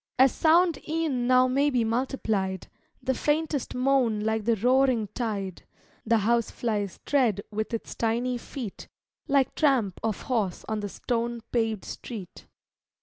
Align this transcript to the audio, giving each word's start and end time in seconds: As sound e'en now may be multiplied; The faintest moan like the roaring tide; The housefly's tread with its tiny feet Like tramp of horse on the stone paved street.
As 0.17 0.31
sound 0.31 0.79
e'en 0.89 1.27
now 1.27 1.47
may 1.47 1.69
be 1.69 1.83
multiplied; 1.83 2.67
The 3.03 3.13
faintest 3.13 3.75
moan 3.75 4.19
like 4.21 4.45
the 4.45 4.55
roaring 4.55 5.09
tide; 5.13 5.61
The 6.07 6.17
housefly's 6.17 6.99
tread 7.05 7.41
with 7.51 7.71
its 7.71 7.93
tiny 7.93 8.39
feet 8.39 8.87
Like 9.27 9.53
tramp 9.53 9.99
of 10.01 10.23
horse 10.23 10.65
on 10.67 10.79
the 10.79 10.89
stone 10.89 11.41
paved 11.51 11.85
street. 11.85 12.47